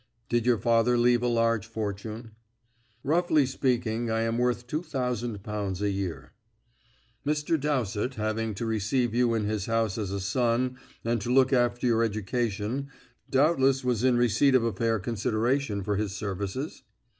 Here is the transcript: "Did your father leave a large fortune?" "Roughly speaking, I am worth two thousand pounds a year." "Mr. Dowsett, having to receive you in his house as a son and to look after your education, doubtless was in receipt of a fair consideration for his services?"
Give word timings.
"Did 0.29 0.47
your 0.47 0.57
father 0.57 0.97
leave 0.97 1.21
a 1.21 1.27
large 1.27 1.67
fortune?" 1.67 2.31
"Roughly 3.03 3.45
speaking, 3.45 4.09
I 4.09 4.21
am 4.21 4.39
worth 4.39 4.65
two 4.65 4.81
thousand 4.81 5.43
pounds 5.43 5.79
a 5.79 5.91
year." 5.91 6.33
"Mr. 7.23 7.55
Dowsett, 7.59 8.15
having 8.15 8.55
to 8.55 8.65
receive 8.65 9.13
you 9.13 9.35
in 9.35 9.45
his 9.45 9.67
house 9.67 9.99
as 9.99 10.09
a 10.11 10.19
son 10.19 10.79
and 11.05 11.21
to 11.21 11.31
look 11.31 11.53
after 11.53 11.85
your 11.85 12.01
education, 12.01 12.89
doubtless 13.29 13.83
was 13.83 14.03
in 14.03 14.17
receipt 14.17 14.55
of 14.55 14.63
a 14.63 14.73
fair 14.73 14.97
consideration 14.97 15.83
for 15.83 15.97
his 15.97 16.13
services?" 16.17 16.81